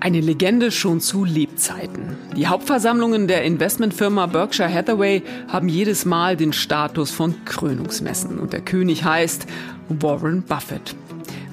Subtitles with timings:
[0.00, 2.16] Eine Legende schon zu Lebzeiten.
[2.36, 8.60] Die Hauptversammlungen der Investmentfirma Berkshire Hathaway haben jedes Mal den Status von Krönungsmessen und der
[8.60, 9.46] König heißt
[9.88, 10.94] Warren Buffett.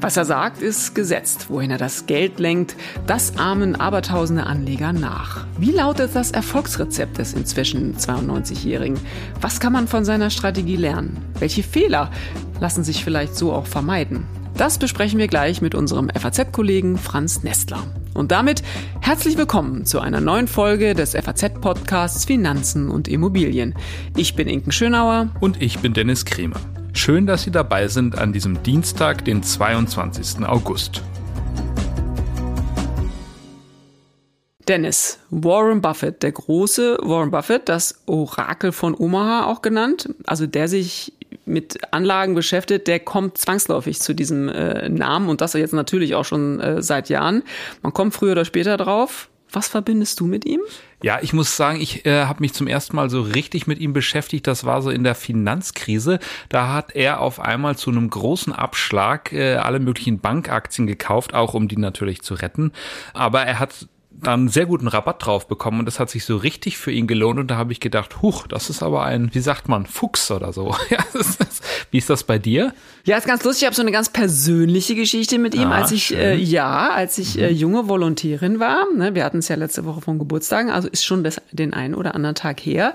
[0.01, 1.45] Was er sagt, ist gesetzt.
[1.49, 2.75] Wohin er das Geld lenkt,
[3.05, 5.45] das ahmen abertausende Anleger nach.
[5.59, 8.99] Wie lautet das Erfolgsrezept des inzwischen 92-Jährigen?
[9.41, 11.23] Was kann man von seiner Strategie lernen?
[11.37, 12.09] Welche Fehler
[12.59, 14.25] lassen sich vielleicht so auch vermeiden?
[14.57, 17.83] Das besprechen wir gleich mit unserem FAZ-Kollegen Franz Nestler.
[18.15, 18.63] Und damit
[19.01, 23.75] herzlich willkommen zu einer neuen Folge des FAZ-Podcasts Finanzen und Immobilien.
[24.17, 25.29] Ich bin Inken Schönauer.
[25.39, 26.59] Und ich bin Dennis Kremer.
[26.93, 30.45] Schön, dass Sie dabei sind an diesem Dienstag, den 22.
[30.45, 31.01] August.
[34.67, 40.67] Dennis, Warren Buffett, der große Warren Buffett, das Orakel von Omaha auch genannt, also der
[40.67, 41.13] sich
[41.45, 46.25] mit Anlagen beschäftigt, der kommt zwangsläufig zu diesem äh, Namen und das jetzt natürlich auch
[46.25, 47.43] schon äh, seit Jahren.
[47.81, 49.30] Man kommt früher oder später drauf.
[49.51, 50.61] Was verbindest du mit ihm?
[51.03, 53.91] Ja, ich muss sagen, ich äh, habe mich zum ersten Mal so richtig mit ihm
[53.91, 54.47] beschäftigt.
[54.47, 56.19] Das war so in der Finanzkrise.
[56.47, 61.53] Da hat er auf einmal zu einem großen Abschlag äh, alle möglichen Bankaktien gekauft, auch
[61.53, 62.71] um die natürlich zu retten.
[63.13, 66.77] Aber er hat dann sehr guten Rabatt drauf bekommen und das hat sich so richtig
[66.77, 69.67] für ihn gelohnt und da habe ich gedacht, huch, das ist aber ein, wie sagt
[69.67, 70.75] man, Fuchs oder so.
[70.89, 72.73] Ja, ist, wie ist das bei dir?
[73.05, 73.63] Ja, ist ganz lustig.
[73.63, 77.17] Ich habe so eine ganz persönliche Geschichte mit ihm, ah, als ich äh, ja, als
[77.17, 78.85] ich äh, junge Volontärin war.
[78.93, 81.95] Ne, wir hatten es ja letzte Woche von Geburtstagen, also ist schon das, den einen
[81.95, 82.93] oder anderen Tag her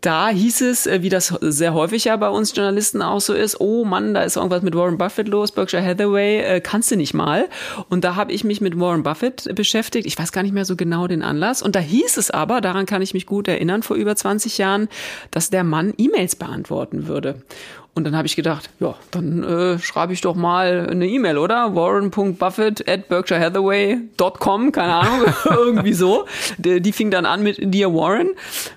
[0.00, 3.60] da hieß es, äh, wie das sehr häufig ja bei uns Journalisten auch so ist,
[3.60, 7.14] oh Mann, da ist irgendwas mit Warren Buffett los, Berkshire Hathaway, äh, kannst du nicht
[7.14, 7.48] mal.
[7.88, 10.06] Und da habe ich mich mit Warren Buffett beschäftigt.
[10.06, 11.62] Ich weiß gar nicht mehr so genau den Anlass.
[11.62, 14.88] Und da hieß es aber, daran kann ich mich gut erinnern, vor über 20 Jahren,
[15.30, 17.42] dass der Mann E-Mails beantworten würde.
[17.92, 21.74] Und dann habe ich gedacht, ja, dann äh, schreibe ich doch mal eine E-Mail, oder?
[21.74, 26.24] Warren.buffett at berkshirehathaway.com, keine Ahnung, irgendwie so.
[26.56, 28.30] Die, die, fing dann an mit Dear Warren.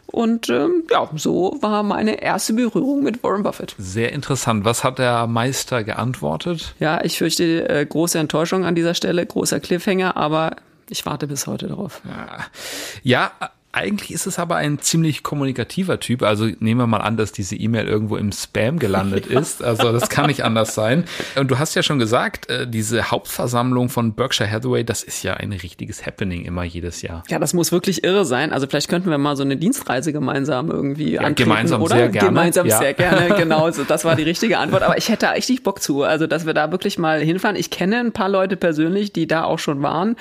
[0.07, 3.75] Und ähm, ja, so war meine erste Berührung mit Warren Buffett.
[3.78, 4.66] Sehr interessant.
[4.66, 6.73] Was hat der Meister geantwortet?
[6.79, 10.56] Ja, ich fürchte äh, große Enttäuschung an dieser Stelle, großer Cliffhanger, aber
[10.90, 12.02] ich warte bis heute darauf.
[12.06, 16.22] Ja, ja eigentlich ist es aber ein ziemlich kommunikativer Typ.
[16.22, 19.63] Also nehmen wir mal an, dass diese E-Mail irgendwo im Spam gelandet ist.
[19.63, 21.06] Also das kann nicht anders sein.
[21.35, 25.34] Und du hast ja schon gesagt, äh, diese Hauptversammlung von Berkshire Hathaway, das ist ja
[25.34, 27.23] ein richtiges Happening immer jedes Jahr.
[27.29, 28.53] Ja, das muss wirklich irre sein.
[28.53, 31.95] Also vielleicht könnten wir mal so eine Dienstreise gemeinsam irgendwie ja, antreten, gemeinsam oder?
[31.95, 32.29] sehr gerne.
[32.29, 32.78] Gemeinsam ja.
[32.78, 33.72] sehr gerne, genau.
[33.72, 34.84] So, das war die richtige Antwort.
[34.84, 36.03] Aber ich hätte richtig Bock zu.
[36.03, 37.55] Also, dass wir da wirklich mal hinfahren.
[37.55, 40.16] Ich kenne ein paar Leute persönlich, die da auch schon waren.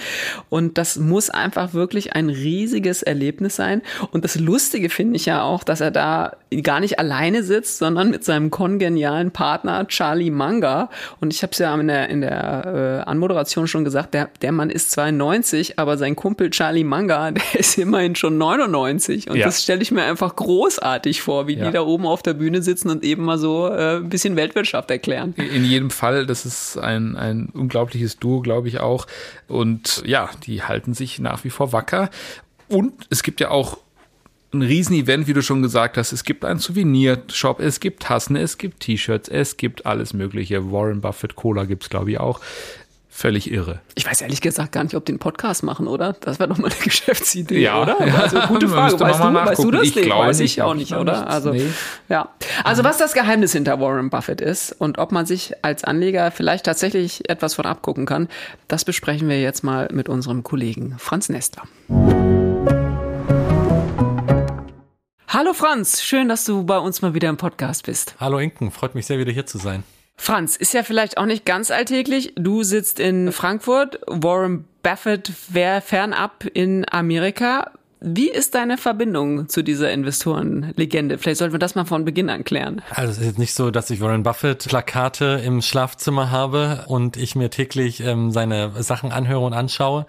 [0.48, 3.82] Und das muss einfach wirklich ein riesiges Erlebnis Erlebnis sein.
[4.10, 8.10] Und das Lustige finde ich ja auch, dass er da gar nicht alleine sitzt, sondern
[8.10, 10.91] mit seinem kongenialen Partner Charlie Manga.
[11.20, 14.52] Und ich habe es ja in der, in der äh, Anmoderation schon gesagt, der, der
[14.52, 19.31] Mann ist 92, aber sein Kumpel Charlie Manga, der ist immerhin schon 99.
[19.31, 19.47] Und ja.
[19.47, 21.66] das stelle ich mir einfach großartig vor, wie ja.
[21.66, 24.91] die da oben auf der Bühne sitzen und eben mal so äh, ein bisschen Weltwirtschaft
[24.91, 25.34] erklären.
[25.36, 29.06] In jedem Fall, das ist ein, ein unglaubliches Duo, glaube ich auch.
[29.48, 32.10] Und ja, die halten sich nach wie vor wacker.
[32.72, 33.78] Und es gibt ja auch
[34.54, 36.12] ein Riesenevent, wie du schon gesagt hast.
[36.12, 40.72] Es gibt einen Souvenirshop, es gibt Tassen, es gibt T-Shirts, es gibt alles Mögliche.
[40.72, 42.40] Warren Buffett Cola gibt's glaube ich, auch.
[43.14, 43.80] Völlig irre.
[43.94, 46.14] Ich weiß ehrlich gesagt gar nicht, ob die einen Podcast machen, oder?
[46.20, 48.06] Das wäre doch mal eine Geschäftsidee, ja, oder?
[48.06, 48.14] Ja.
[48.14, 48.98] Also gute Frage.
[48.98, 49.82] Weißt du, weißt du das?
[49.82, 51.28] Ich nee, weiß ich nicht, auch nicht, oder?
[51.28, 51.66] Also, nee.
[52.08, 52.30] ja.
[52.64, 56.64] Also, was das Geheimnis hinter Warren Buffett ist und ob man sich als Anleger vielleicht
[56.64, 58.28] tatsächlich etwas von abgucken kann,
[58.66, 61.64] das besprechen wir jetzt mal mit unserem Kollegen Franz Nestler.
[65.34, 68.16] Hallo Franz, schön, dass du bei uns mal wieder im Podcast bist.
[68.20, 69.82] Hallo Inken, freut mich sehr, wieder hier zu sein.
[70.15, 72.34] Franz, ist ja vielleicht auch nicht ganz alltäglich.
[72.37, 77.70] Du sitzt in Frankfurt, Warren Buffett wäre fernab in Amerika.
[78.00, 81.16] Wie ist deine Verbindung zu dieser Investorenlegende?
[81.16, 82.82] Vielleicht sollten wir das mal von Beginn an klären.
[82.91, 87.17] Also es ist jetzt nicht so, dass ich Warren Buffett Plakate im Schlafzimmer habe und
[87.17, 90.05] ich mir täglich ähm, seine Sachen anhöre und anschaue.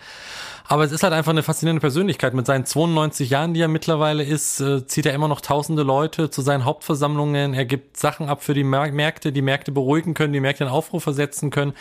[0.65, 2.33] Aber es ist halt einfach eine faszinierende Persönlichkeit.
[2.33, 6.29] Mit seinen 92 Jahren, die er mittlerweile ist, äh, zieht er immer noch tausende Leute
[6.29, 7.53] zu seinen Hauptversammlungen.
[7.53, 11.01] Er gibt Sachen ab für die Märkte, die Märkte beruhigen können, die Märkte in Aufruhr
[11.01, 11.73] versetzen können.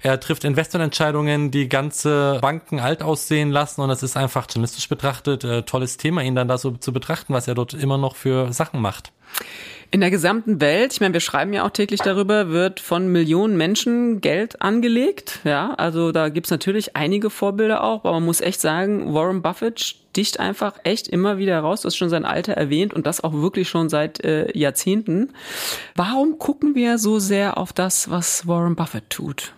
[0.00, 3.80] Er trifft Investmententscheidungen, die ganze Banken alt aussehen lassen.
[3.80, 7.34] Und es ist einfach journalistisch betrachtet äh, tolles Thema, ihn dann da so zu betrachten,
[7.34, 9.12] was er dort immer noch für Sachen macht.
[9.90, 13.56] In der gesamten Welt, ich meine, wir schreiben ja auch täglich darüber, wird von Millionen
[13.56, 15.40] Menschen Geld angelegt.
[15.44, 19.80] Ja, also da gibt's natürlich einige Vorbilder auch, aber man muss echt sagen, Warren Buffett
[19.80, 21.80] sticht einfach echt immer wieder raus.
[21.80, 25.32] Du hast schon sein Alter erwähnt und das auch wirklich schon seit äh, Jahrzehnten.
[25.94, 29.54] Warum gucken wir so sehr auf das, was Warren Buffett tut?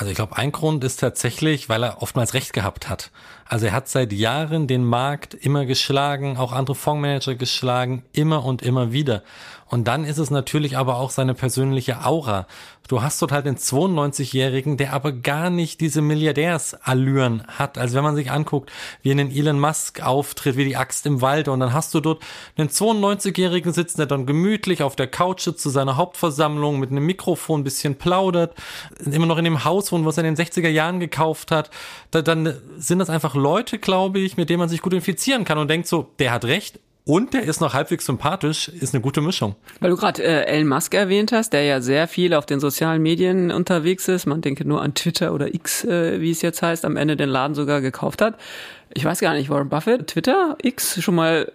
[0.00, 3.10] Also ich glaube, ein Grund ist tatsächlich, weil er oftmals recht gehabt hat.
[3.44, 8.62] Also er hat seit Jahren den Markt immer geschlagen, auch andere Fondsmanager geschlagen, immer und
[8.62, 9.22] immer wieder.
[9.70, 12.48] Und dann ist es natürlich aber auch seine persönliche Aura.
[12.88, 17.78] Du hast dort halt den 92-Jährigen, der aber gar nicht diese Milliardärsallüren hat.
[17.78, 18.72] Also wenn man sich anguckt,
[19.02, 22.00] wie in den Elon Musk auftritt, wie die Axt im Wald, und dann hast du
[22.00, 22.20] dort
[22.56, 27.06] einen 92-Jährigen sitzen, der dann gemütlich auf der Couch sitzt zu seiner Hauptversammlung mit einem
[27.06, 28.56] Mikrofon ein bisschen plaudert,
[28.98, 31.70] immer noch in dem Haus wohnt, was er in den 60er Jahren gekauft hat.
[32.10, 35.58] Da, dann sind das einfach Leute, glaube ich, mit denen man sich gut infizieren kann
[35.58, 39.20] und denkt so, der hat recht, und der ist noch halbwegs sympathisch, ist eine gute
[39.20, 39.56] Mischung.
[39.80, 43.02] Weil du gerade äh, Elon Musk erwähnt hast, der ja sehr viel auf den sozialen
[43.02, 44.26] Medien unterwegs ist.
[44.26, 47.28] Man denke nur an Twitter oder X, äh, wie es jetzt heißt, am Ende den
[47.28, 48.36] Laden sogar gekauft hat.
[48.92, 51.52] Ich weiß gar nicht, Warren Buffett, Twitter, X schon mal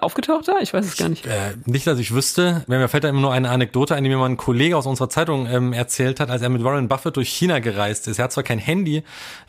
[0.00, 0.58] aufgetaucht da?
[0.60, 1.26] Ich weiß es gar nicht.
[1.26, 2.64] Äh, nicht, dass ich wüsste.
[2.66, 5.08] Mir fällt da immer nur eine Anekdote ein, die mir mal ein Kollege aus unserer
[5.08, 8.18] Zeitung ähm, erzählt hat, als er mit Warren Buffett durch China gereist ist.
[8.18, 9.02] Er hat zwar kein Handy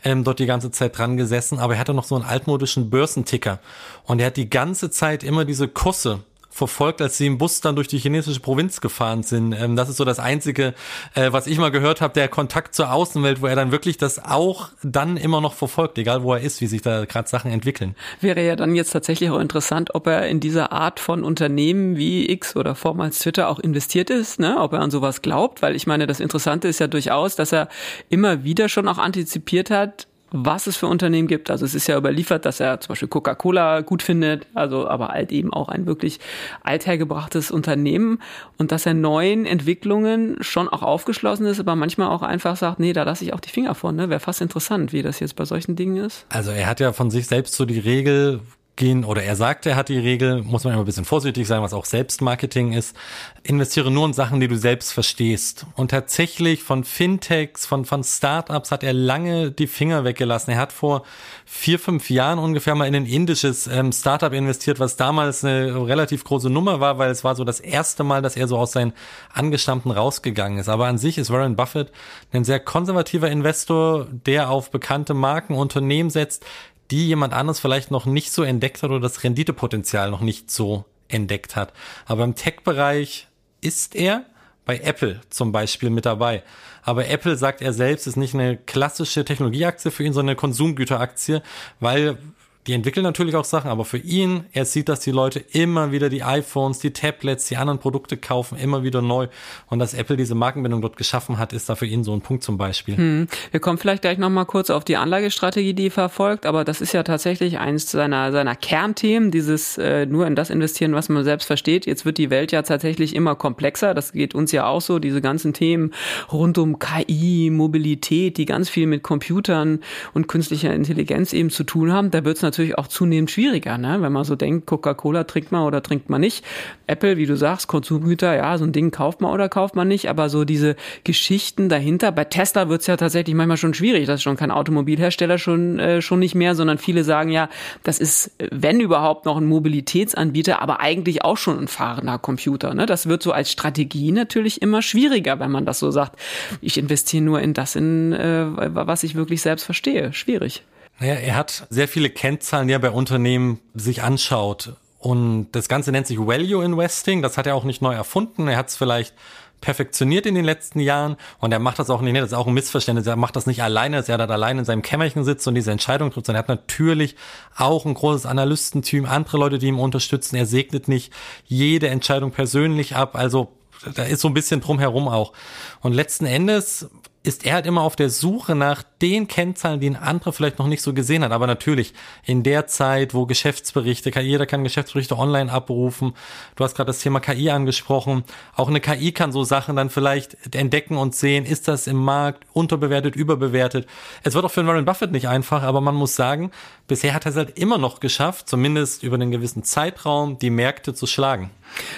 [0.04, 3.58] ähm, dort die ganze Zeit dran gesessen, aber er hatte noch so einen altmodischen Börsenticker.
[4.04, 6.20] Und er hat die ganze Zeit immer diese Kusse
[6.56, 9.52] verfolgt, als sie im Bus dann durch die chinesische Provinz gefahren sind.
[9.52, 10.74] Ähm, das ist so das Einzige,
[11.14, 14.24] äh, was ich mal gehört habe, der Kontakt zur Außenwelt, wo er dann wirklich das
[14.24, 17.94] auch dann immer noch verfolgt, egal wo er ist, wie sich da gerade Sachen entwickeln.
[18.20, 22.30] Wäre ja dann jetzt tatsächlich auch interessant, ob er in dieser Art von Unternehmen wie
[22.30, 24.56] X oder vormals Twitter auch investiert ist, ne?
[24.58, 27.68] ob er an sowas glaubt, weil ich meine, das Interessante ist ja durchaus, dass er
[28.08, 30.08] immer wieder schon auch antizipiert hat,
[30.44, 31.50] was es für Unternehmen gibt.
[31.50, 35.32] Also es ist ja überliefert, dass er zum Beispiel Coca-Cola gut findet, also aber halt
[35.32, 36.20] eben auch ein wirklich
[36.62, 38.20] althergebrachtes Unternehmen
[38.58, 42.92] und dass er neuen Entwicklungen schon auch aufgeschlossen ist, aber manchmal auch einfach sagt, nee,
[42.92, 43.96] da lasse ich auch die Finger von.
[43.96, 44.10] Ne?
[44.10, 46.26] Wäre fast interessant, wie das jetzt bei solchen Dingen ist.
[46.28, 48.40] Also er hat ja von sich selbst so die Regel,
[48.76, 51.62] gehen, oder er sagt, er hat die Regel, muss man immer ein bisschen vorsichtig sein,
[51.62, 52.94] was auch Selbstmarketing ist,
[53.42, 55.66] investiere nur in Sachen, die du selbst verstehst.
[55.74, 60.52] Und tatsächlich von Fintechs, von, von Startups hat er lange die Finger weggelassen.
[60.52, 61.04] Er hat vor
[61.46, 66.24] vier, fünf Jahren ungefähr mal in ein indisches ähm, Startup investiert, was damals eine relativ
[66.24, 68.92] große Nummer war, weil es war so das erste Mal, dass er so aus seinen
[69.32, 70.68] Angestammten rausgegangen ist.
[70.68, 71.90] Aber an sich ist Warren Buffett
[72.32, 76.44] ein sehr konservativer Investor, der auf bekannte Marken, Unternehmen setzt,
[76.90, 80.84] die jemand anderes vielleicht noch nicht so entdeckt hat oder das Renditepotenzial noch nicht so
[81.08, 81.72] entdeckt hat.
[82.06, 83.28] Aber im Tech-Bereich
[83.60, 84.24] ist er
[84.64, 86.42] bei Apple zum Beispiel mit dabei.
[86.82, 91.40] Aber Apple sagt er selbst, ist nicht eine klassische Technologieaktie für ihn, sondern eine Konsumgüteraktie,
[91.80, 92.18] weil
[92.66, 96.08] die entwickeln natürlich auch Sachen, aber für ihn, er sieht, dass die Leute immer wieder
[96.08, 99.28] die iPhones, die Tablets, die anderen Produkte kaufen, immer wieder neu.
[99.68, 102.42] Und dass Apple diese Markenbindung dort geschaffen hat, ist da für ihn so ein Punkt
[102.42, 102.96] zum Beispiel.
[102.96, 103.28] Hm.
[103.52, 106.92] Wir kommen vielleicht gleich nochmal kurz auf die Anlagestrategie, die er verfolgt, aber das ist
[106.92, 111.46] ja tatsächlich eins seiner, seiner Kernthemen, dieses äh, nur in das investieren, was man selbst
[111.46, 111.86] versteht.
[111.86, 113.94] Jetzt wird die Welt ja tatsächlich immer komplexer.
[113.94, 115.92] Das geht uns ja auch so, diese ganzen Themen
[116.32, 119.80] rund um KI, Mobilität, die ganz viel mit Computern
[120.14, 122.10] und künstlicher Intelligenz eben zu tun haben.
[122.10, 123.98] Da wird es natürlich natürlich auch zunehmend schwieriger, ne?
[124.00, 126.44] wenn man so denkt, Coca-Cola trinkt man oder trinkt man nicht.
[126.86, 130.08] Apple, wie du sagst, Konsumgüter, ja, so ein Ding kauft man oder kauft man nicht,
[130.08, 134.22] aber so diese Geschichten dahinter, bei Tesla wird's ja tatsächlich manchmal schon schwierig, das ist
[134.22, 137.50] schon kein Automobilhersteller schon, äh, schon nicht mehr, sondern viele sagen ja,
[137.82, 142.72] das ist, wenn überhaupt noch ein Mobilitätsanbieter, aber eigentlich auch schon ein fahrender Computer.
[142.72, 142.86] Ne?
[142.86, 146.18] Das wird so als Strategie natürlich immer schwieriger, wenn man das so sagt.
[146.62, 150.12] Ich investiere nur in das, in äh, was ich wirklich selbst verstehe.
[150.12, 150.62] Schwierig.
[150.98, 154.76] Naja, er hat sehr viele Kennzahlen, die er bei Unternehmen sich anschaut.
[154.98, 157.22] Und das Ganze nennt sich Value Investing.
[157.22, 158.48] Das hat er auch nicht neu erfunden.
[158.48, 159.14] Er hat es vielleicht
[159.60, 162.54] perfektioniert in den letzten Jahren und er macht das auch nicht, das ist auch ein
[162.54, 165.54] Missverständnis, er macht das nicht alleine, dass er da alleine in seinem Kämmerchen sitzt und
[165.54, 167.16] diese Entscheidung trifft, sondern er hat natürlich
[167.56, 170.36] auch ein großes Analystenteam, andere Leute, die ihm unterstützen.
[170.36, 171.12] Er segnet nicht
[171.46, 173.52] jede Entscheidung persönlich ab, also
[173.94, 175.32] da ist so ein bisschen drumherum auch.
[175.80, 176.88] Und letzten Endes
[177.26, 180.68] ist er halt immer auf der Suche nach den Kennzahlen, die ein anderer vielleicht noch
[180.68, 181.32] nicht so gesehen hat.
[181.32, 181.92] Aber natürlich,
[182.24, 186.14] in der Zeit, wo Geschäftsberichte, jeder kann Geschäftsberichte online abrufen.
[186.54, 188.22] Du hast gerade das Thema KI angesprochen.
[188.54, 192.44] Auch eine KI kann so Sachen dann vielleicht entdecken und sehen, ist das im Markt
[192.52, 193.88] unterbewertet, überbewertet.
[194.22, 196.52] Es wird auch für Warren Buffett nicht einfach, aber man muss sagen,
[196.86, 200.94] bisher hat er es halt immer noch geschafft, zumindest über einen gewissen Zeitraum, die Märkte
[200.94, 201.50] zu schlagen.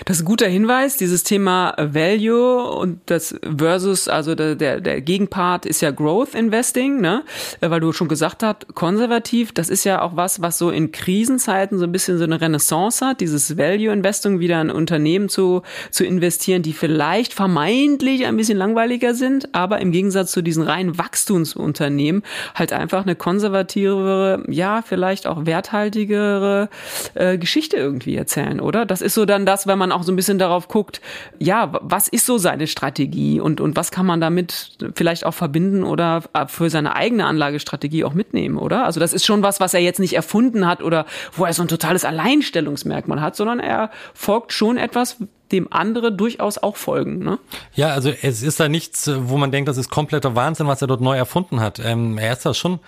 [0.05, 0.97] Das ist ein guter Hinweis.
[0.97, 7.01] Dieses Thema Value und das versus, also der, der, der Gegenpart ist ja Growth Investing,
[7.01, 7.25] ne?
[7.61, 11.79] Weil du schon gesagt hast, konservativ, das ist ja auch was, was so in Krisenzeiten
[11.79, 16.05] so ein bisschen so eine Renaissance hat, dieses Value Investing wieder in Unternehmen zu, zu
[16.05, 22.23] investieren, die vielleicht vermeintlich ein bisschen langweiliger sind, aber im Gegensatz zu diesen reinen Wachstumsunternehmen
[22.55, 26.69] halt einfach eine konservativere, ja, vielleicht auch werthaltigere
[27.15, 28.87] äh, Geschichte irgendwie erzählen, oder?
[28.87, 31.00] Das ist so dann das, wenn man auch so ein bisschen darauf guckt,
[31.38, 35.85] ja, was ist so seine Strategie und, und was kann man damit vielleicht auch verbinden
[35.85, 38.85] oder für seine eigene Anlagestrategie auch mitnehmen, oder?
[38.85, 41.62] Also das ist schon was, was er jetzt nicht erfunden hat oder wo er so
[41.62, 45.17] ein totales Alleinstellungsmerkmal hat, sondern er folgt schon etwas,
[45.53, 47.21] dem andere durchaus auch folgen.
[47.21, 47.38] Ne?
[47.75, 50.88] Ja, also es ist da nichts, wo man denkt, das ist kompletter Wahnsinn, was er
[50.88, 51.81] dort neu erfunden hat.
[51.83, 52.81] Ähm, er ist da schon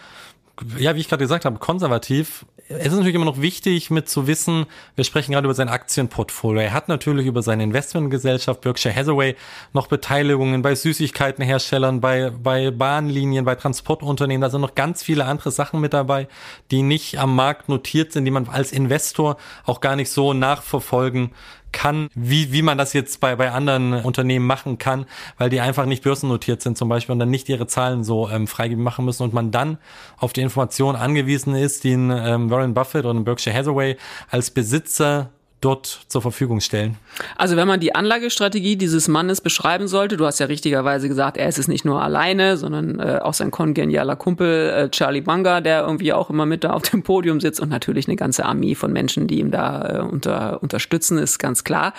[0.79, 2.45] ja, wie ich gerade gesagt habe, konservativ.
[2.73, 6.63] Es ist natürlich immer noch wichtig, mit zu wissen, wir sprechen gerade über sein Aktienportfolio.
[6.63, 9.35] Er hat natürlich über seine Investmentgesellschaft Berkshire Hathaway
[9.73, 14.41] noch Beteiligungen bei Süßigkeitenherstellern, bei, bei Bahnlinien, bei Transportunternehmen.
[14.41, 16.29] Da sind noch ganz viele andere Sachen mit dabei,
[16.71, 21.33] die nicht am Markt notiert sind, die man als Investor auch gar nicht so nachverfolgen
[21.73, 25.07] kann, wie, wie man das jetzt bei, bei anderen Unternehmen machen kann,
[25.39, 28.47] weil die einfach nicht börsennotiert sind zum Beispiel und dann nicht ihre Zahlen so ähm,
[28.47, 29.79] freigeben machen müssen und man dann
[30.19, 33.97] auf die Informationen angewiesen ist, die ein ähm, Warren Buffett oder ein Berkshire Hathaway
[34.31, 36.97] als Besitzer dort zur Verfügung stellen?
[37.37, 41.49] Also wenn man die Anlagestrategie dieses Mannes beschreiben sollte, du hast ja richtigerweise gesagt, er
[41.49, 45.83] ist es nicht nur alleine, sondern äh, auch sein kongenialer Kumpel äh, Charlie Banga, der
[45.83, 48.93] irgendwie auch immer mit da auf dem Podium sitzt und natürlich eine ganze Armee von
[48.93, 51.93] Menschen, die ihm da äh, unter, unterstützen, ist ganz klar.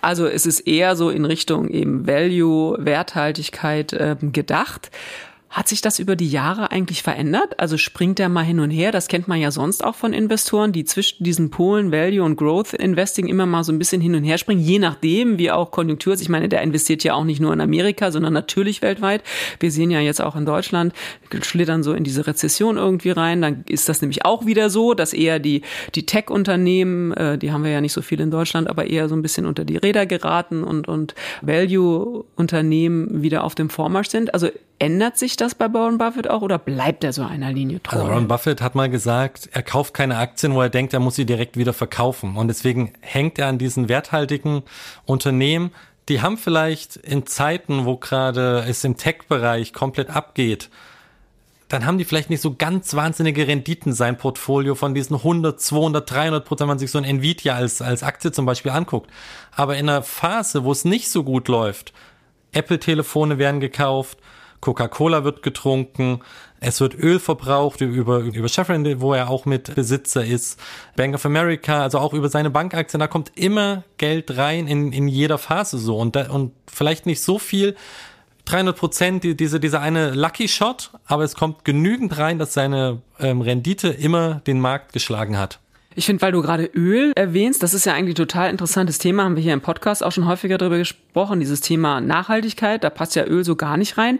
[0.00, 4.90] Also es ist eher so in Richtung eben Value, Werthaltigkeit äh, gedacht.
[5.52, 7.60] Hat sich das über die Jahre eigentlich verändert?
[7.60, 8.90] Also springt er mal hin und her?
[8.90, 12.72] Das kennt man ja sonst auch von Investoren, die zwischen diesen Polen Value und Growth
[12.72, 16.14] Investing immer mal so ein bisschen hin und her springen, je nachdem, wie auch Konjunktur
[16.14, 16.22] ist.
[16.22, 19.22] Ich meine, der investiert ja auch nicht nur in Amerika, sondern natürlich weltweit.
[19.60, 20.94] Wir sehen ja jetzt auch in Deutschland,
[21.42, 23.42] schlittern so in diese Rezession irgendwie rein.
[23.42, 25.60] Dann ist das nämlich auch wieder so, dass eher die,
[25.94, 29.14] die Tech-Unternehmen, äh, die haben wir ja nicht so viel in Deutschland, aber eher so
[29.14, 34.32] ein bisschen unter die Räder geraten und, und Value-Unternehmen wieder auf dem Vormarsch sind.
[34.32, 34.48] Also
[34.82, 37.98] Ändert sich das bei Warren Buffett auch oder bleibt er so einer Linie treu?
[37.98, 41.16] Also Warren Buffett hat mal gesagt, er kauft keine Aktien, wo er denkt, er muss
[41.16, 42.36] sie direkt wieder verkaufen.
[42.36, 44.62] Und deswegen hängt er an diesen werthaltigen
[45.04, 45.72] Unternehmen.
[46.08, 50.70] Die haben vielleicht in Zeiten, wo gerade es im Tech-Bereich komplett abgeht,
[51.68, 56.10] dann haben die vielleicht nicht so ganz wahnsinnige Renditen sein Portfolio von diesen 100, 200,
[56.10, 59.10] 300 Prozent, wenn man sich so ein Nvidia als, als Aktie zum Beispiel anguckt.
[59.56, 61.94] Aber in einer Phase, wo es nicht so gut läuft,
[62.52, 64.18] Apple-Telefone werden gekauft,
[64.62, 66.20] Coca-Cola wird getrunken,
[66.60, 70.58] es wird Öl verbraucht über, über Chevron, wo er auch mit Besitzer ist,
[70.96, 75.08] Bank of America, also auch über seine Bankaktien, da kommt immer Geld rein in, in
[75.08, 77.76] jeder Phase so und, da, und vielleicht nicht so viel,
[78.44, 83.02] 300 Prozent, die, diese, diese eine Lucky Shot, aber es kommt genügend rein, dass seine
[83.18, 85.58] ähm, Rendite immer den Markt geschlagen hat.
[85.94, 89.24] Ich finde, weil du gerade Öl erwähnst, das ist ja eigentlich ein total interessantes Thema,
[89.24, 93.14] haben wir hier im Podcast auch schon häufiger darüber gesprochen, dieses Thema Nachhaltigkeit, da passt
[93.14, 94.18] ja Öl so gar nicht rein.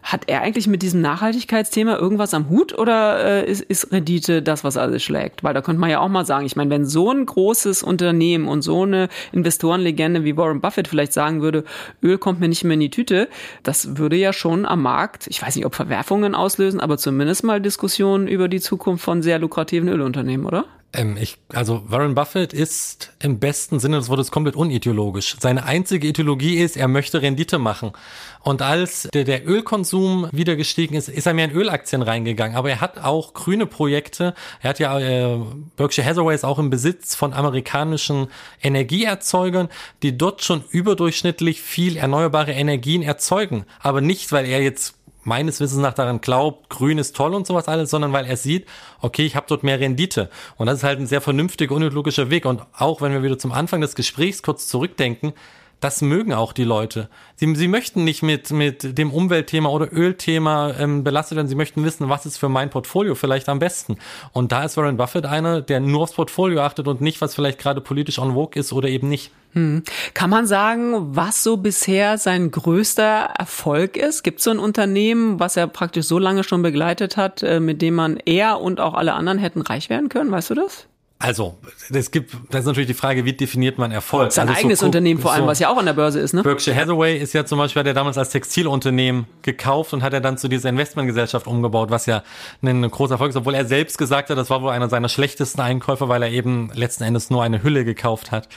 [0.00, 4.62] Hat er eigentlich mit diesem Nachhaltigkeitsthema irgendwas am Hut oder äh, ist, ist Rendite das,
[4.62, 5.42] was alles schlägt?
[5.42, 8.46] Weil da könnte man ja auch mal sagen, ich meine, wenn so ein großes Unternehmen
[8.46, 11.64] und so eine Investorenlegende wie Warren Buffett vielleicht sagen würde,
[12.00, 13.28] Öl kommt mir nicht mehr in die Tüte,
[13.64, 17.60] das würde ja schon am Markt, ich weiß nicht, ob Verwerfungen auslösen, aber zumindest mal
[17.60, 20.64] Diskussionen über die Zukunft von sehr lukrativen Ölunternehmen, oder?
[20.92, 25.36] Ähm, ich, also Warren Buffett ist im besten Sinne des Wortes komplett unideologisch.
[25.38, 27.92] Seine einzige Ideologie ist, er möchte Rendite machen.
[28.40, 32.56] Und als der, der Ölkonsum wieder gestiegen ist, ist er mehr in Ölaktien reingegangen.
[32.56, 34.34] Aber er hat auch grüne Projekte.
[34.62, 35.38] Er hat ja äh,
[35.76, 38.28] Berkshire Hathaway ist auch im Besitz von amerikanischen
[38.62, 39.68] Energieerzeugern,
[40.02, 43.66] die dort schon überdurchschnittlich viel erneuerbare Energien erzeugen.
[43.80, 44.94] Aber nicht, weil er jetzt
[45.28, 48.66] meines Wissens nach daran glaubt, grün ist toll und sowas alles, sondern weil er sieht,
[49.00, 50.30] okay, ich habe dort mehr Rendite.
[50.56, 52.46] Und das ist halt ein sehr vernünftiger, unlogischer Weg.
[52.46, 55.34] Und auch wenn wir wieder zum Anfang des Gesprächs kurz zurückdenken,
[55.80, 57.08] das mögen auch die Leute.
[57.36, 61.48] Sie, sie möchten nicht mit, mit dem Umweltthema oder Ölthema ähm, belastet werden.
[61.48, 63.96] Sie möchten wissen, was ist für mein Portfolio vielleicht am besten.
[64.32, 67.58] Und da ist Warren Buffett einer, der nur aufs Portfolio achtet und nicht, was vielleicht
[67.58, 69.30] gerade politisch on vogue ist oder eben nicht.
[69.52, 69.82] Hm.
[70.14, 74.22] Kann man sagen, was so bisher sein größter Erfolg ist?
[74.22, 77.80] Gibt es so ein Unternehmen, was er praktisch so lange schon begleitet hat, äh, mit
[77.82, 80.30] dem man er und auch alle anderen hätten reich werden können?
[80.30, 80.88] Weißt du das?
[81.20, 81.58] Also,
[81.90, 84.30] es gibt, das ist natürlich die Frage, wie definiert man Erfolg?
[84.30, 86.32] Sein also eigenes so, Unternehmen vor allem, so, was ja auch an der Börse ist,
[86.32, 86.44] ne?
[86.44, 90.20] Berkshire Hathaway ist ja zum Beispiel, hat er damals als Textilunternehmen gekauft und hat er
[90.20, 92.22] dann zu dieser Investmentgesellschaft umgebaut, was ja
[92.62, 95.60] ein großer Erfolg ist, obwohl er selbst gesagt hat, das war wohl einer seiner schlechtesten
[95.60, 98.48] Einkäufe, weil er eben letzten Endes nur eine Hülle gekauft hat.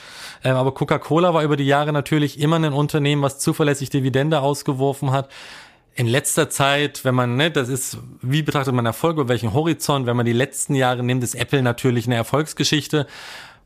[0.44, 5.12] Ähm, aber Coca-Cola war über die Jahre natürlich immer ein Unternehmen, was zuverlässig Dividende ausgeworfen
[5.12, 5.30] hat
[5.96, 10.06] in letzter Zeit, wenn man, ne, das ist, wie betrachtet man Erfolg, über welchen Horizont,
[10.06, 13.08] wenn man die letzten Jahre nimmt, ist Apple natürlich eine Erfolgsgeschichte,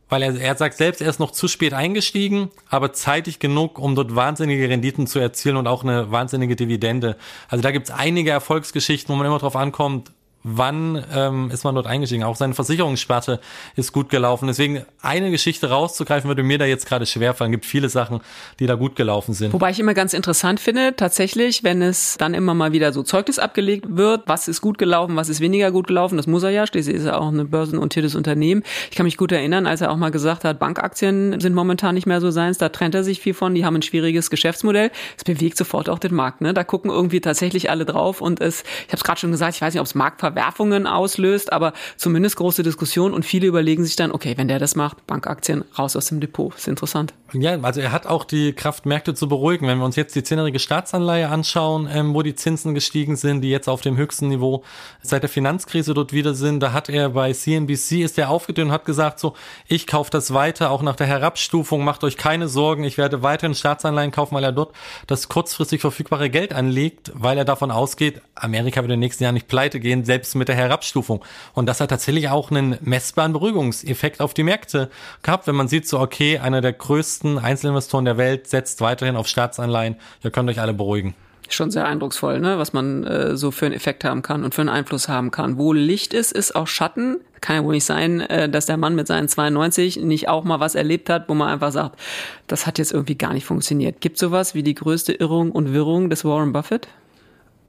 [0.10, 3.96] weil er, er sagt selbst, er ist noch zu spät eingestiegen, aber zeitig genug, um
[3.96, 7.16] dort wahnsinnige Renditen zu erzielen und auch eine wahnsinnige Dividende.
[7.48, 10.12] Also da gibt's einige Erfolgsgeschichten, wo man immer drauf ankommt,
[10.48, 12.24] wann ähm, ist man dort eingestiegen.
[12.24, 13.40] Auch seine Versicherungssparte
[13.76, 14.46] ist gut gelaufen.
[14.46, 17.52] Deswegen eine Geschichte rauszugreifen, würde mir da jetzt gerade schwerfallen.
[17.52, 18.22] Es gibt viele Sachen,
[18.60, 19.54] die da gut gelaufen sind.
[19.54, 23.40] Wobei ich immer ganz interessant finde, tatsächlich, wenn es dann immer mal wieder so Zeugnis
[23.40, 26.68] abgelegt wird, was ist gut gelaufen, was ist weniger gut gelaufen, das muss er ja,
[26.68, 28.62] schließlich ist er auch ein börsennotiertes Unternehmen.
[28.92, 32.06] Ich kann mich gut erinnern, als er auch mal gesagt hat, Bankaktien sind momentan nicht
[32.06, 34.92] mehr so seins, da trennt er sich viel von, die haben ein schwieriges Geschäftsmodell.
[35.18, 36.42] Es bewegt sofort auch den Markt.
[36.42, 36.54] Ne?
[36.54, 39.62] Da gucken irgendwie tatsächlich alle drauf und es, ich habe es gerade schon gesagt, ich
[39.62, 43.96] weiß nicht, ob es Marktverwertung Verwerfungen auslöst, aber zumindest große Diskussion und viele überlegen sich
[43.96, 46.54] dann, okay, wenn der das macht, Bankaktien raus aus dem Depot.
[46.54, 47.14] Ist interessant.
[47.34, 49.68] Ja, also er hat auch die Kraft, Märkte zu beruhigen.
[49.68, 53.50] Wenn wir uns jetzt die zehnjährige Staatsanleihe anschauen, ähm, wo die Zinsen gestiegen sind, die
[53.50, 54.64] jetzt auf dem höchsten Niveau
[55.02, 58.74] seit der Finanzkrise dort wieder sind, da hat er bei CNBC ist er aufgedünnt und
[58.74, 59.36] hat gesagt so,
[59.68, 63.56] ich kaufe das weiter, auch nach der Herabstufung, macht euch keine Sorgen, ich werde weiterhin
[63.56, 64.74] Staatsanleihen kaufen, weil er dort
[65.08, 69.36] das kurzfristig verfügbare Geld anlegt, weil er davon ausgeht, Amerika wird in den nächsten Jahren
[69.36, 71.24] nicht pleite gehen, selbst selbst mit der Herabstufung.
[71.54, 74.90] Und das hat tatsächlich auch einen messbaren Beruhigungseffekt auf die Märkte
[75.22, 79.28] gehabt, wenn man sieht, so okay, einer der größten Einzelinvestoren der Welt setzt weiterhin auf
[79.28, 79.98] Staatsanleihen.
[80.24, 81.14] Ihr könnt euch alle beruhigen.
[81.48, 82.58] Schon sehr eindrucksvoll, ne?
[82.58, 85.60] was man äh, so für einen Effekt haben kann und für einen Einfluss haben kann.
[85.60, 87.18] Wo Licht ist, ist auch Schatten.
[87.40, 90.60] Kann ja wohl nicht sein, äh, dass der Mann mit seinen 92 nicht auch mal
[90.60, 92.00] was erlebt hat, wo man einfach sagt,
[92.48, 94.02] das hat jetzt irgendwie gar nicht funktioniert.
[94.02, 96.88] Gibt sowas wie die größte Irrung und Wirrung des Warren Buffett?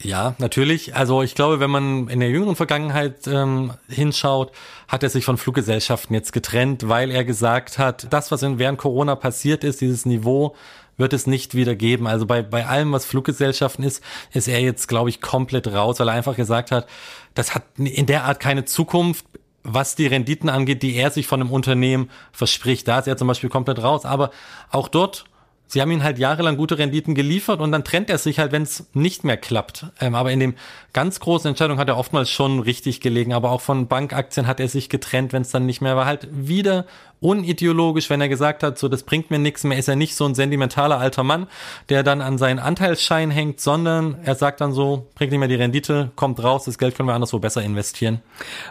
[0.02, 0.94] Ja, natürlich.
[0.94, 4.52] Also ich glaube, wenn man in der jüngeren Vergangenheit ähm, hinschaut,
[4.88, 9.16] hat er sich von Fluggesellschaften jetzt getrennt, weil er gesagt hat, das, was während Corona
[9.16, 10.54] passiert ist, dieses Niveau,
[10.98, 12.06] wird es nicht wieder geben.
[12.06, 16.08] Also bei, bei allem, was Fluggesellschaften ist, ist er jetzt, glaube ich, komplett raus, weil
[16.08, 16.86] er einfach gesagt hat,
[17.34, 19.24] das hat in der Art keine Zukunft
[19.68, 22.86] was die Renditen angeht, die er sich von einem Unternehmen verspricht.
[22.86, 24.04] Da ist er zum Beispiel komplett raus.
[24.04, 24.30] Aber
[24.70, 25.24] auch dort
[25.68, 28.62] Sie haben ihn halt jahrelang gute Renditen geliefert und dann trennt er sich halt, wenn
[28.62, 29.86] es nicht mehr klappt.
[30.00, 30.54] Ähm, aber in dem
[30.92, 33.32] ganz großen Entscheidung hat er oftmals schon richtig gelegen.
[33.32, 36.06] Aber auch von Bankaktien hat er sich getrennt, wenn es dann nicht mehr war.
[36.06, 36.86] Halt wieder
[37.20, 40.24] unideologisch, wenn er gesagt hat, so das bringt mir nichts mehr, ist er nicht so
[40.26, 41.46] ein sentimentaler alter Mann,
[41.88, 45.54] der dann an seinen Anteilsschein hängt, sondern er sagt dann so, bringt nicht mehr die
[45.54, 48.20] Rendite, kommt raus, das Geld können wir anderswo besser investieren.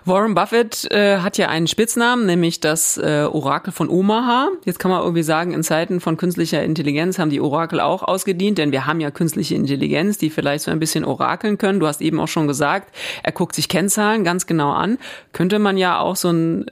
[0.05, 4.49] Warren Buffett äh, hat ja einen Spitznamen, nämlich das äh, Orakel von Omaha.
[4.63, 8.57] Jetzt kann man irgendwie sagen, in Zeiten von künstlicher Intelligenz haben die Orakel auch ausgedient,
[8.57, 11.79] denn wir haben ja künstliche Intelligenz, die vielleicht so ein bisschen orakeln können.
[11.79, 14.97] Du hast eben auch schon gesagt, er guckt sich Kennzahlen ganz genau an.
[15.33, 16.65] Könnte man ja auch so ein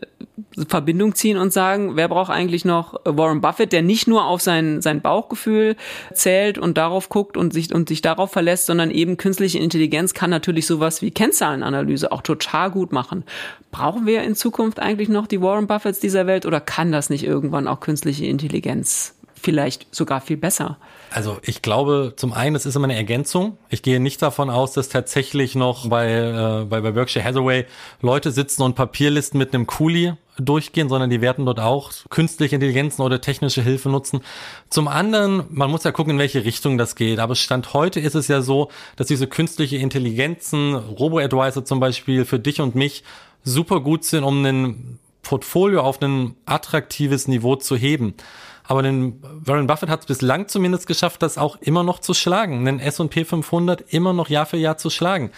[0.68, 4.82] Verbindung ziehen und sagen, wer braucht eigentlich noch Warren Buffett, der nicht nur auf sein,
[4.82, 5.76] sein Bauchgefühl
[6.14, 10.32] zählt und darauf guckt und sich, und sich darauf verlässt, sondern eben künstliche Intelligenz kann
[10.32, 13.24] natürlich sowas wie Kennzahlenanalyse auch total gut machen.
[13.72, 17.24] Brauchen wir in Zukunft eigentlich noch die Warren Buffetts dieser Welt oder kann das nicht
[17.24, 20.78] irgendwann auch künstliche Intelligenz vielleicht sogar viel besser.
[21.12, 23.58] Also ich glaube, zum einen, es ist immer eine Ergänzung.
[23.70, 27.66] Ich gehe nicht davon aus, dass tatsächlich noch bei, äh, bei, bei Berkshire Hathaway
[28.02, 33.02] Leute sitzen und Papierlisten mit einem Kuli durchgehen, sondern die werden dort auch künstliche Intelligenzen
[33.02, 34.22] oder technische Hilfe nutzen.
[34.70, 37.20] Zum anderen, man muss ja gucken, in welche Richtung das geht.
[37.20, 42.40] Aber Stand heute ist es ja so, dass diese künstliche Intelligenzen, Robo-Advisor zum Beispiel, für
[42.40, 43.04] dich und mich
[43.44, 48.16] super gut sind, um ein Portfolio auf ein attraktives Niveau zu heben.
[48.66, 52.66] Aber den Warren Buffett hat es bislang zumindest geschafft, das auch immer noch zu schlagen,
[52.66, 55.32] den S&P 500 immer noch Jahr für Jahr zu schlagen.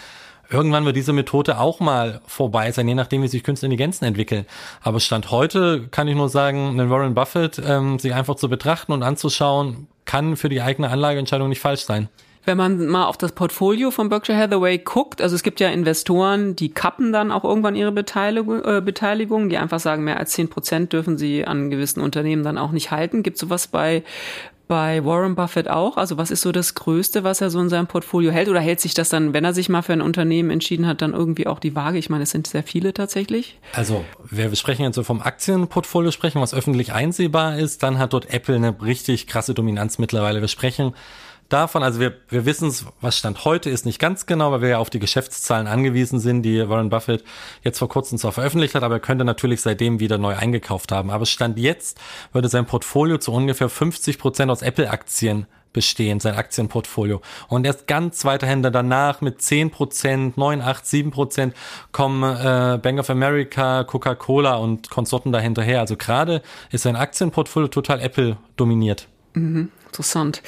[0.50, 4.46] Irgendwann wird diese Methode auch mal vorbei sein, je nachdem, wie sich Künstliche Intelligenzen entwickeln.
[4.80, 8.92] Aber Stand heute kann ich nur sagen, den Warren Buffett ähm, sich einfach zu betrachten
[8.92, 12.08] und anzuschauen, kann für die eigene Anlageentscheidung nicht falsch sein.
[12.46, 16.54] Wenn man mal auf das Portfolio von Berkshire Hathaway guckt, also es gibt ja Investoren,
[16.54, 20.48] die kappen dann auch irgendwann ihre Beteiligung, äh, Beteiligung die einfach sagen, mehr als zehn
[20.48, 23.24] Prozent dürfen sie an gewissen Unternehmen dann auch nicht halten.
[23.24, 24.04] Gibt sowas bei
[24.68, 25.96] bei Warren Buffett auch?
[25.96, 28.48] Also was ist so das Größte, was er so in seinem Portfolio hält?
[28.48, 31.12] Oder hält sich das dann, wenn er sich mal für ein Unternehmen entschieden hat, dann
[31.12, 31.98] irgendwie auch die Waage?
[31.98, 33.58] Ich meine, es sind sehr viele tatsächlich.
[33.72, 37.82] Also wir sprechen jetzt so vom Aktienportfolio sprechen, was öffentlich einsehbar ist.
[37.82, 40.40] Dann hat dort Apple eine richtig krasse Dominanz mittlerweile.
[40.40, 40.92] Wir sprechen
[41.48, 44.68] davon, also wir, wir wissen es, was Stand heute ist, nicht ganz genau, weil wir
[44.70, 47.24] ja auf die Geschäftszahlen angewiesen sind, die Warren Buffett
[47.62, 51.10] jetzt vor kurzem zwar veröffentlicht hat, aber er könnte natürlich seitdem wieder neu eingekauft haben.
[51.10, 52.00] Aber Stand jetzt
[52.32, 57.20] würde sein Portfolio zu ungefähr 50 Prozent aus Apple-Aktien bestehen, sein Aktienportfolio.
[57.48, 61.54] Und erst ganz weiter Hände danach mit 10 Prozent, 9, 8, 7 Prozent
[61.92, 65.80] kommen äh, Bank of America, Coca-Cola und Konsorten dahinterher.
[65.80, 66.40] Also gerade
[66.72, 69.06] ist sein Aktienportfolio total Apple dominiert.
[69.34, 70.42] Mhm, interessant.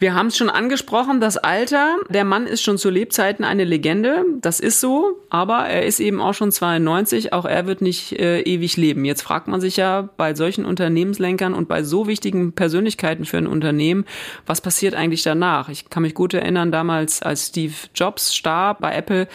[0.00, 1.96] Wir haben es schon angesprochen, das Alter.
[2.08, 4.24] Der Mann ist schon zu Lebzeiten eine Legende.
[4.40, 7.32] Das ist so, aber er ist eben auch schon 92.
[7.32, 9.04] Auch er wird nicht äh, ewig leben.
[9.04, 13.48] Jetzt fragt man sich ja bei solchen Unternehmenslenkern und bei so wichtigen Persönlichkeiten für ein
[13.48, 14.04] Unternehmen,
[14.46, 15.68] was passiert eigentlich danach?
[15.68, 19.26] Ich kann mich gut erinnern, damals als Steve Jobs starb bei Apple,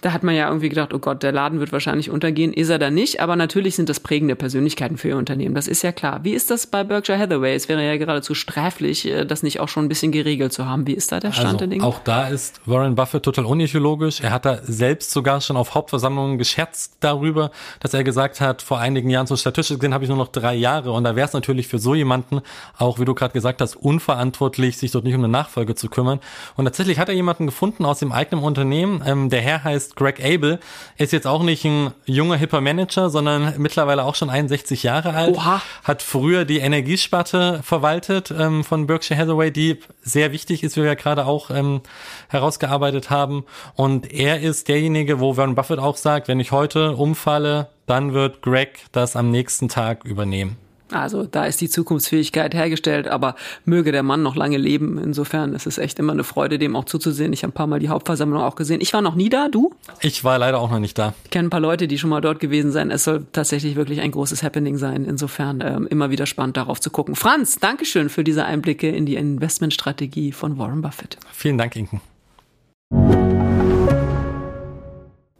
[0.00, 2.52] da hat man ja irgendwie gedacht, oh Gott, der Laden wird wahrscheinlich untergehen.
[2.52, 3.20] Ist er da nicht?
[3.20, 5.54] Aber natürlich sind das prägende Persönlichkeiten für ihr Unternehmen.
[5.54, 6.20] Das ist ja klar.
[6.22, 7.54] Wie ist das bei Berkshire Hathaway?
[7.54, 10.86] Es wäre ja geradezu sträflich, äh, das nicht auch schon ein bisschen geregelt zu haben.
[10.86, 11.84] Wie ist da der Stand also, der Dinge?
[11.84, 14.20] Auch da ist Warren Buffett total unideologisch.
[14.20, 18.78] Er hat da selbst sogar schon auf Hauptversammlungen gescherzt darüber, dass er gesagt hat, vor
[18.78, 20.92] einigen Jahren so statistisch gesehen habe ich nur noch drei Jahre.
[20.92, 22.40] Und da wäre es natürlich für so jemanden,
[22.76, 26.20] auch wie du gerade gesagt hast, unverantwortlich, sich dort nicht um eine Nachfolge zu kümmern.
[26.56, 29.02] Und tatsächlich hat er jemanden gefunden aus dem eigenen Unternehmen.
[29.04, 30.58] Ähm, der Herr heißt Greg Abel,
[30.96, 35.36] ist jetzt auch nicht ein junger, hipper Manager, sondern mittlerweile auch schon 61 Jahre alt.
[35.36, 35.62] Oha.
[35.84, 40.88] Hat früher die Energiesparte verwaltet ähm, von Berkshire Hathaway, die sehr wichtig ist, wie wir
[40.88, 41.80] ja gerade auch ähm,
[42.28, 43.44] herausgearbeitet haben.
[43.74, 48.42] Und er ist derjenige, wo Warren Buffett auch sagt, wenn ich heute umfalle, dann wird
[48.42, 50.56] Greg das am nächsten Tag übernehmen.
[50.90, 54.98] Also da ist die Zukunftsfähigkeit hergestellt, aber möge der Mann noch lange leben.
[54.98, 57.32] Insofern ist es echt immer eine Freude, dem auch zuzusehen.
[57.32, 58.80] Ich habe ein paar Mal die Hauptversammlung auch gesehen.
[58.80, 59.74] Ich war noch nie da, du?
[60.00, 61.14] Ich war leider auch noch nicht da.
[61.24, 62.90] Ich kenne ein paar Leute, die schon mal dort gewesen sind.
[62.90, 65.04] Es soll tatsächlich wirklich ein großes Happening sein.
[65.04, 67.14] Insofern ähm, immer wieder spannend darauf zu gucken.
[67.14, 71.18] Franz, Dankeschön für diese Einblicke in die Investmentstrategie von Warren Buffett.
[71.32, 72.00] Vielen Dank, Inken.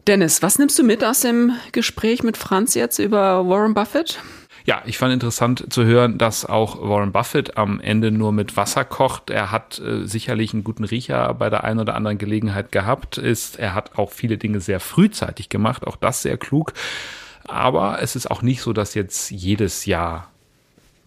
[0.09, 4.19] Dennis, was nimmst du mit aus dem Gespräch mit Franz jetzt über Warren Buffett?
[4.65, 8.85] Ja, ich fand interessant zu hören, dass auch Warren Buffett am Ende nur mit Wasser
[8.85, 9.29] kocht.
[9.29, 13.17] Er hat äh, sicherlich einen guten Riecher bei der einen oder anderen Gelegenheit gehabt.
[13.17, 16.73] Ist, er hat auch viele Dinge sehr frühzeitig gemacht, auch das sehr klug.
[17.47, 20.29] Aber es ist auch nicht so, dass jetzt jedes Jahr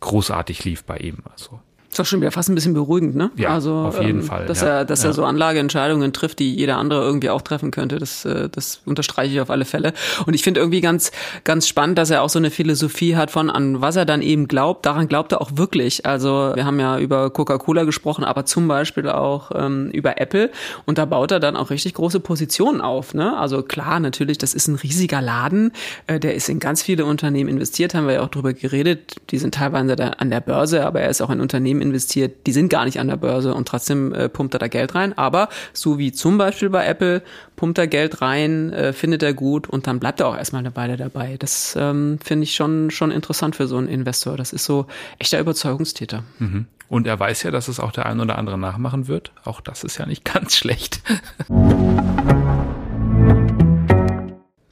[0.00, 1.18] großartig lief bei ihm.
[1.30, 1.60] Also
[1.92, 3.30] ist doch schon wieder fast ein bisschen beruhigend, ne?
[3.36, 4.46] Ja, also, auf jeden ähm, Fall.
[4.46, 4.68] Dass ja.
[4.68, 5.10] er, dass ja.
[5.10, 7.98] er so Anlageentscheidungen trifft, die jeder andere irgendwie auch treffen könnte.
[7.98, 9.92] Das, äh, das unterstreiche ich auf alle Fälle.
[10.24, 11.12] Und ich finde irgendwie ganz,
[11.44, 14.48] ganz spannend, dass er auch so eine Philosophie hat von an was er dann eben
[14.48, 14.86] glaubt.
[14.86, 16.06] Daran glaubt er auch wirklich.
[16.06, 20.50] Also wir haben ja über Coca-Cola gesprochen, aber zum Beispiel auch ähm, über Apple.
[20.86, 23.12] Und da baut er dann auch richtig große Positionen auf.
[23.12, 23.36] Ne?
[23.36, 25.72] Also klar, natürlich, das ist ein riesiger Laden.
[26.06, 29.16] Äh, der ist in ganz viele Unternehmen investiert, haben wir ja auch drüber geredet.
[29.30, 32.52] Die sind teilweise da an der Börse, aber er ist auch ein Unternehmen investiert, die
[32.52, 35.16] sind gar nicht an der Börse und trotzdem äh, pumpt er da Geld rein.
[35.18, 37.22] Aber so wie zum Beispiel bei Apple,
[37.56, 40.74] pumpt er Geld rein, äh, findet er gut und dann bleibt er auch erstmal eine
[40.76, 41.36] Weile dabei.
[41.38, 44.36] Das ähm, finde ich schon, schon interessant für so einen Investor.
[44.36, 44.86] Das ist so
[45.18, 46.22] echter Überzeugungstäter.
[46.38, 46.66] Mhm.
[46.88, 49.32] Und er weiß ja, dass es auch der ein oder andere nachmachen wird.
[49.44, 51.00] Auch das ist ja nicht ganz schlecht.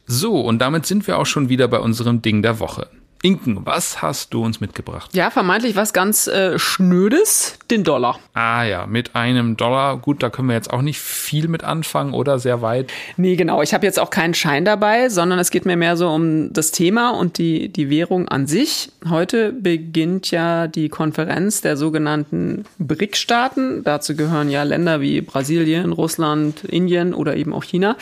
[0.06, 2.88] So, und damit sind wir auch schon wieder bei unserem Ding der Woche.
[3.22, 5.10] Inken, was hast du uns mitgebracht?
[5.14, 8.18] Ja, vermeintlich was ganz äh, Schnödes, den Dollar.
[8.32, 9.98] Ah ja, mit einem Dollar.
[9.98, 12.90] Gut, da können wir jetzt auch nicht viel mit anfangen oder sehr weit.
[13.18, 13.60] Nee, genau.
[13.60, 16.70] Ich habe jetzt auch keinen Schein dabei, sondern es geht mir mehr so um das
[16.70, 18.90] Thema und die, die Währung an sich.
[19.06, 23.84] Heute beginnt ja die Konferenz der sogenannten BRIC-Staaten.
[23.84, 27.98] Dazu gehören ja Länder wie Brasilien, Russland, Indien oder eben auch China.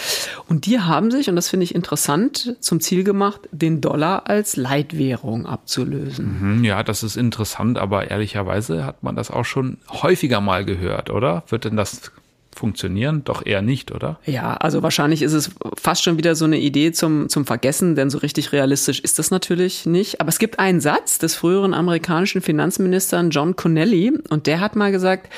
[0.47, 4.55] Und die haben sich, und das finde ich interessant, zum Ziel gemacht, den Dollar als
[4.55, 6.59] Leitwährung Währung abzulösen.
[6.59, 11.11] Mhm, ja, das ist interessant, aber ehrlicherweise hat man das auch schon häufiger mal gehört,
[11.11, 11.45] oder?
[11.49, 12.13] Wird denn das
[12.59, 13.23] funktionieren?
[13.25, 14.19] Doch eher nicht, oder?
[14.27, 18.11] Ja, also wahrscheinlich ist es fast schon wieder so eine Idee zum, zum Vergessen, denn
[18.11, 20.21] so richtig realistisch ist das natürlich nicht.
[20.21, 24.93] Aber es gibt einen Satz des früheren amerikanischen Finanzministers John Connelly und der hat mal
[24.93, 25.33] gesagt,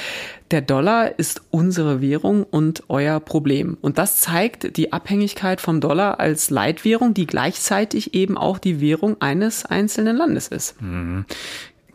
[0.51, 3.77] der Dollar ist unsere Währung und euer Problem.
[3.81, 9.21] Und das zeigt die Abhängigkeit vom Dollar als Leitwährung, die gleichzeitig eben auch die Währung
[9.21, 10.81] eines einzelnen Landes ist.
[10.83, 11.25] Mhm.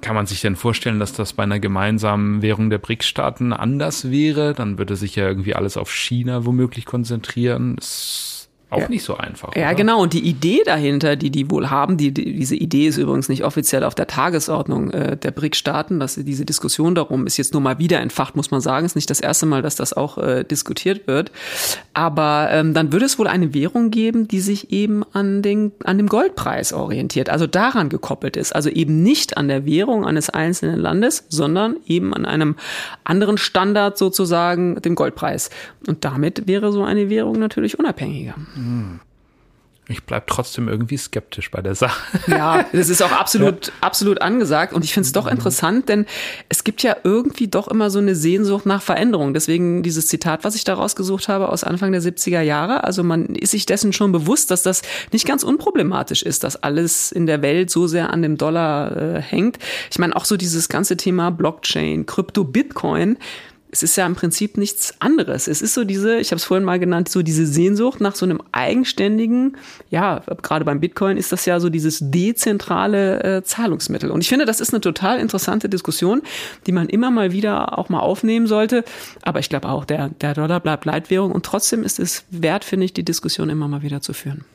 [0.05, 4.53] Kann man sich denn vorstellen, dass das bei einer gemeinsamen Währung der BRICS-Staaten anders wäre?
[4.53, 7.75] Dann würde sich ja irgendwie alles auf China womöglich konzentrieren.
[7.77, 8.34] Das
[8.75, 8.89] auch ja.
[8.89, 9.55] nicht so einfach.
[9.55, 9.75] Ja, oder?
[9.75, 10.01] genau.
[10.01, 13.43] Und die Idee dahinter, die die wohl haben, die, die diese Idee ist übrigens nicht
[13.43, 17.79] offiziell auf der Tagesordnung äh, der BRIC-Staaten, dass diese Diskussion darum ist jetzt nur mal
[17.79, 18.85] wieder entfacht, muss man sagen.
[18.85, 21.31] Ist nicht das erste Mal, dass das auch äh, diskutiert wird.
[21.93, 25.97] Aber ähm, dann würde es wohl eine Währung geben, die sich eben an, den, an
[25.97, 28.53] dem Goldpreis orientiert, also daran gekoppelt ist.
[28.55, 32.55] Also eben nicht an der Währung eines einzelnen Landes, sondern eben an einem
[33.03, 35.49] anderen Standard sozusagen, dem Goldpreis.
[35.87, 38.35] Und damit wäre so eine Währung natürlich unabhängiger.
[38.55, 38.64] Mhm
[39.87, 42.01] ich bleib trotzdem irgendwie skeptisch bei der Sache.
[42.27, 43.73] Ja, das ist auch absolut, ja.
[43.81, 44.73] absolut angesagt.
[44.73, 46.07] Und ich finde es doch interessant, denn
[46.49, 49.35] es gibt ja irgendwie doch immer so eine Sehnsucht nach Veränderung.
[49.35, 52.83] Deswegen dieses Zitat, was ich da rausgesucht habe aus Anfang der 70er Jahre.
[52.83, 57.11] Also man ist sich dessen schon bewusst, dass das nicht ganz unproblematisch ist, dass alles
[57.11, 59.59] in der Welt so sehr an dem Dollar äh, hängt.
[59.91, 63.17] Ich meine, auch so dieses ganze Thema Blockchain, Krypto, Bitcoin
[63.75, 65.49] es ist ja im Prinzip nichts anderes.
[65.49, 68.25] Es ist so diese, ich habe es vorhin mal genannt, so diese Sehnsucht nach so
[68.25, 69.57] einem eigenständigen,
[69.89, 74.11] ja, gerade beim Bitcoin ist das ja so dieses dezentrale äh, Zahlungsmittel.
[74.11, 76.21] Und ich finde, das ist eine total interessante Diskussion,
[76.67, 78.85] die man immer mal wieder auch mal aufnehmen sollte.
[79.23, 82.85] Aber ich glaube auch, der, der Dollar bleibt Leitwährung und trotzdem ist es wert, finde
[82.85, 84.45] ich, die Diskussion immer mal wieder zu führen.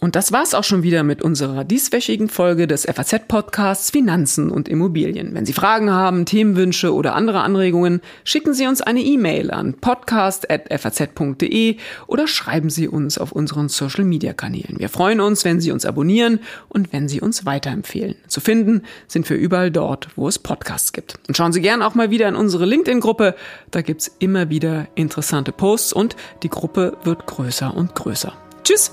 [0.00, 5.34] Und das war's auch schon wieder mit unserer dieswöchigen Folge des FAZ-Podcasts Finanzen und Immobilien.
[5.34, 11.78] Wenn Sie Fragen haben, Themenwünsche oder andere Anregungen, schicken Sie uns eine E-Mail an podcast.faz.de
[12.06, 14.78] oder schreiben Sie uns auf unseren Social-Media-Kanälen.
[14.78, 18.14] Wir freuen uns, wenn Sie uns abonnieren und wenn Sie uns weiterempfehlen.
[18.28, 21.18] Zu finden sind wir überall dort, wo es Podcasts gibt.
[21.26, 23.34] Und schauen Sie gern auch mal wieder in unsere LinkedIn-Gruppe.
[23.72, 28.32] Da gibt's immer wieder interessante Posts und die Gruppe wird größer und größer.
[28.62, 28.92] Tschüss!